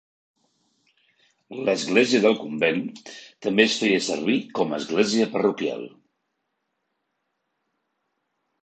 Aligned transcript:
L'església 1.67 2.21
del 2.23 2.39
convent 2.39 2.81
també 3.47 3.67
es 3.69 3.77
feia 3.83 4.01
servir 4.07 4.39
com 4.61 4.75
a 4.75 4.81
església 4.83 5.29
parroquial. 5.37 5.89